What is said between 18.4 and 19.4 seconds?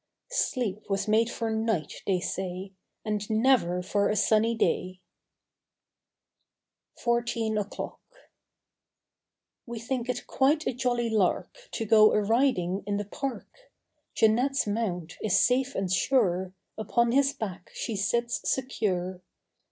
secure.